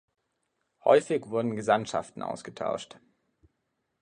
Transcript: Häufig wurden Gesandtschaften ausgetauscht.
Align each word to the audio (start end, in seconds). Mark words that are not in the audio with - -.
Häufig 0.83 1.29
wurden 1.29 1.55
Gesandtschaften 1.55 2.23
ausgetauscht. 2.23 2.97